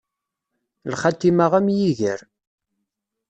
Lxatima 0.91 1.45
am 1.57 1.67
yiger. 1.77 2.19